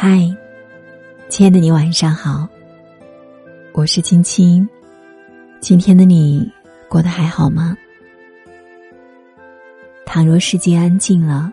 [0.00, 0.32] 嗨，
[1.28, 2.48] 亲爱的你晚上好，
[3.72, 4.64] 我是青青。
[5.58, 6.48] 今天的你
[6.88, 7.76] 过得还好吗？
[10.06, 11.52] 倘若世界安静了，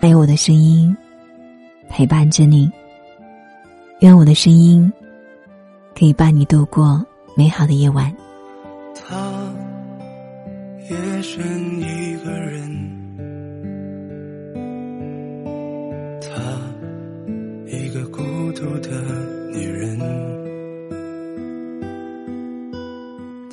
[0.00, 0.92] 还有我的声音
[1.88, 2.68] 陪伴着你。
[4.00, 4.92] 愿我的声音
[5.96, 7.00] 可以伴你度过
[7.36, 8.12] 美好的夜晚。
[8.96, 9.16] 他
[10.90, 13.07] 夜深一个人，
[18.58, 18.90] 孤独的
[19.56, 19.96] 女人。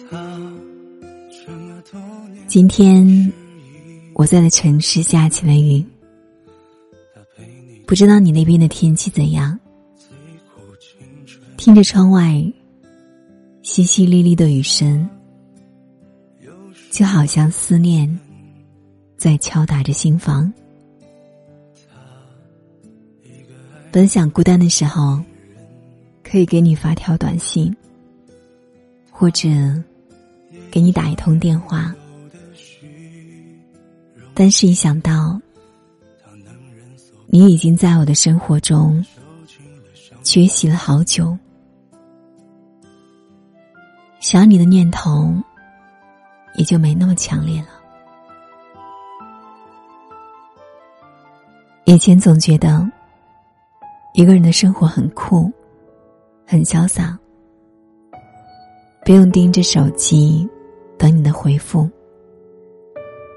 [0.09, 0.41] 她
[1.29, 2.01] 这么多
[2.33, 3.31] 年，今天
[4.13, 5.85] 我在的城市下起了雨，
[7.85, 9.59] 不知道你那边的天气怎样？
[11.55, 12.23] 听着窗外
[13.61, 15.07] 淅淅沥沥的雨声，
[16.89, 18.19] 就好像思念
[19.17, 20.51] 在敲打着心房。
[23.95, 25.17] 本想孤单的时候，
[26.21, 27.73] 可以给你发条短信，
[29.09, 29.47] 或者
[30.69, 31.95] 给你打一通电话，
[34.33, 35.39] 但是一想到
[37.27, 39.01] 你已经在我的生活中
[40.23, 41.33] 缺席了好久。
[44.19, 45.33] 想你的念头
[46.55, 47.69] 也就没那么强烈了。
[51.85, 52.85] 以前总觉得
[54.15, 55.51] 一个人的生活很酷，
[56.47, 57.19] 很潇洒，
[59.03, 60.47] 不用盯着手机
[60.97, 61.89] 等你的回复，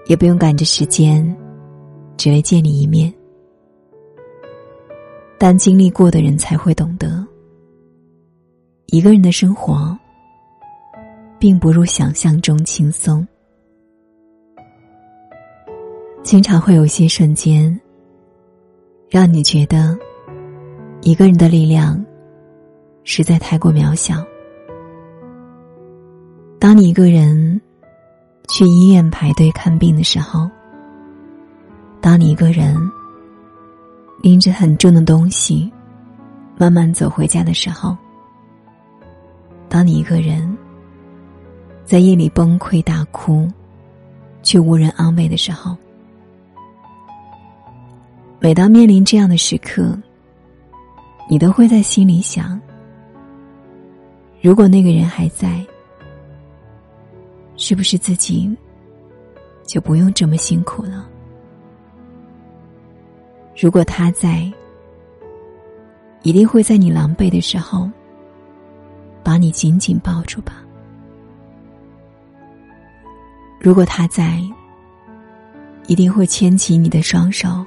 [0.07, 1.37] 也不用赶着时间
[2.17, 3.13] 只为见你一面。
[5.37, 7.27] 但经历过的人才会懂得，
[8.87, 9.99] 一个人的生活。
[11.41, 13.25] 并不如想象中轻松，
[16.25, 17.81] 经常会有一些瞬间，
[19.09, 19.97] 让你觉得
[21.01, 22.05] 一个人的力量
[23.05, 24.25] 实在太过渺小。
[26.59, 27.61] 当你一个人
[28.49, 30.49] 去医院排队看病的时候，
[32.01, 32.77] 当你一个人
[34.23, 35.73] 拎着很重的东西
[36.57, 37.97] 慢慢走回家的时候，
[39.69, 40.57] 当你一个人。
[41.85, 43.49] 在夜里崩溃大哭，
[44.43, 45.75] 却无人安慰的时候，
[48.39, 49.99] 每当面临这样的时刻，
[51.31, 52.59] 你都会在心里想：
[54.41, 55.63] 如果那个人还在，
[57.57, 58.51] 是不是自己
[59.67, 61.07] 就不用这么辛苦了？
[63.61, 64.51] 如果他在，
[66.23, 67.91] 一定会在你狼狈的时候，
[69.23, 70.65] 把你紧紧抱住吧。
[73.61, 74.41] 如果他在，
[75.89, 77.63] 一定会牵起你的双手，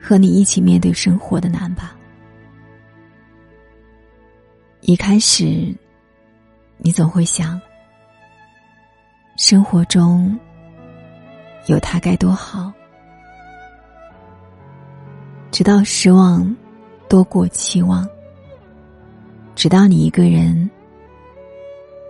[0.00, 1.96] 和你一起面对生活的难吧。
[4.86, 5.74] 一开始，
[6.76, 7.58] 你总会想，
[9.34, 10.38] 生活中
[11.68, 12.70] 有他该多好。
[15.50, 16.54] 直到失望
[17.08, 18.06] 多过期望，
[19.54, 20.70] 直到你一个人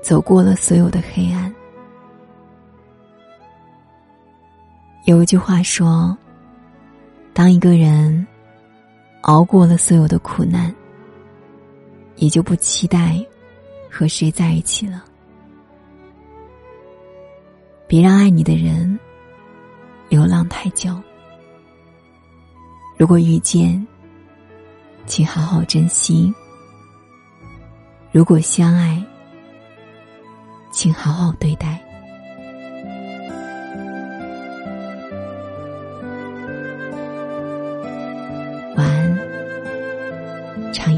[0.03, 1.55] 走过了所有的黑暗。
[5.05, 6.19] 有一句话说
[7.33, 8.27] ：“当一个人
[9.21, 10.75] 熬过了所有的苦难，
[12.17, 13.25] 也就不期待
[13.91, 15.05] 和谁在一起了。
[17.87, 18.99] 别让爱你的人
[20.09, 21.01] 流浪太久。
[22.97, 23.87] 如果遇见，
[25.07, 26.33] 请好好珍惜；
[28.11, 29.03] 如果相爱，
[30.71, 31.81] 请好好对待。”
[40.77, 40.93] 他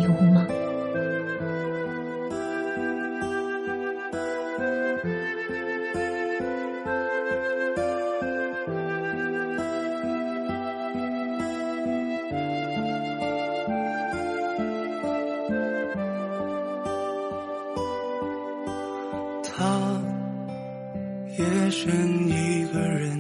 [21.39, 23.11] 夜深一个人，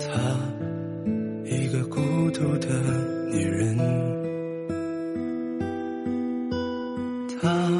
[0.00, 0.08] 她
[1.44, 2.00] 一个孤
[2.32, 2.68] 独的
[3.30, 3.76] 女人，
[7.40, 7.70] 她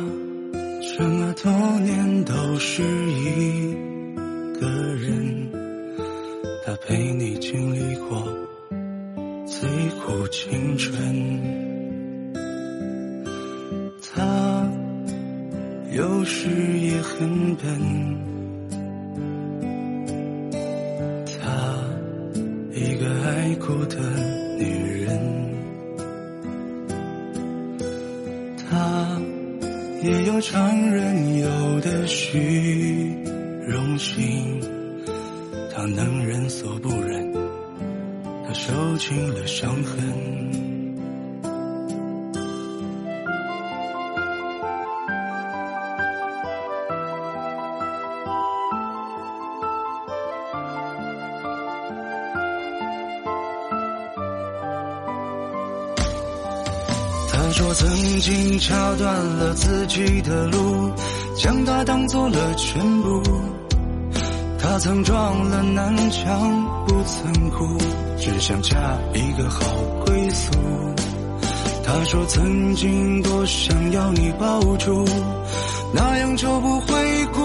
[0.96, 1.50] 这么多
[1.80, 3.74] 年都是一
[4.60, 5.50] 个人，
[6.64, 8.22] 她陪你经历过
[9.44, 9.68] 最
[10.00, 11.65] 苦青春。
[15.96, 17.66] 有时也很笨，
[21.24, 21.74] 她
[22.74, 23.96] 一个爱哭的
[24.58, 25.18] 女人。
[28.68, 29.18] 她
[30.02, 33.16] 也有常人有的虚
[33.66, 34.60] 荣心，
[35.74, 37.32] 她能忍所不忍，
[38.46, 40.65] 她受尽了伤痕。
[57.56, 57.88] 说曾
[58.20, 60.92] 经掐断了自己的路，
[61.38, 63.22] 将它当做了全部。
[64.58, 67.78] 他曾撞了南墙不曾哭，
[68.18, 68.76] 只想嫁
[69.14, 69.64] 一个好
[70.04, 70.52] 归宿。
[71.82, 75.02] 他说曾经多想要你抱住，
[75.94, 77.40] 那样就不会孤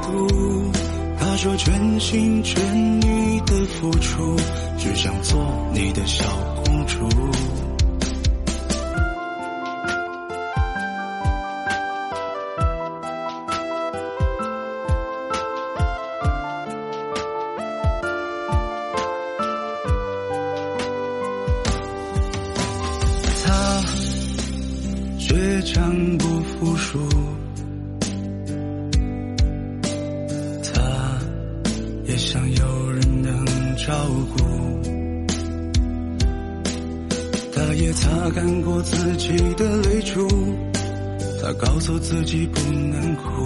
[0.00, 0.72] 独。
[1.18, 2.58] 他说全心全
[3.02, 4.36] 意的付出，
[4.78, 5.38] 只想做
[5.74, 6.24] 你的小
[6.64, 7.06] 公主。
[25.90, 26.98] 倔强不服输，
[30.62, 31.18] 他
[32.04, 33.44] 也想有人能
[33.76, 33.92] 照
[34.36, 34.44] 顾，
[37.52, 40.28] 他也擦干过自己的泪珠，
[41.42, 43.44] 他告诉自己不能哭，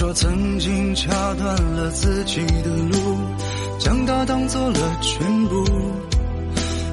[0.00, 3.18] 说曾经掐断了自己的路，
[3.78, 5.62] 将它当做了全部。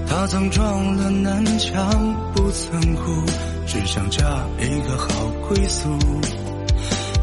[0.10, 3.24] 他曾撞了南墙不曾哭，
[3.66, 4.26] 只想嫁
[4.60, 5.08] 一个好
[5.48, 5.88] 归宿。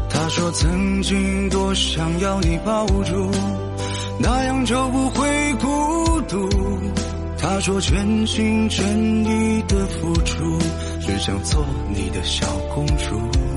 [0.09, 3.29] 他说曾经多想要你抱住，
[4.19, 6.49] 那样就不会孤独。
[7.37, 8.83] 他说全心全
[9.23, 10.57] 意的付出，
[10.99, 13.54] 只想做你的小公主。